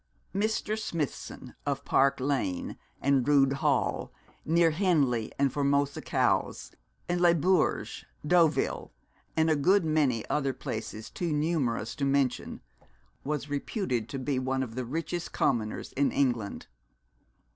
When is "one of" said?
14.39-14.73